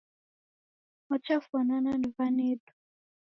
Ochafwanana 1.13 1.91
ni 1.99 2.07
w'anedu 2.15 2.71